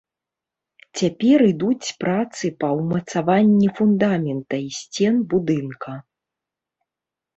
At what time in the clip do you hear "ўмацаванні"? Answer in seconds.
2.81-3.67